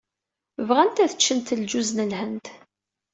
[0.67, 2.45] Bɣant ad ččent lǧuz n Lhend.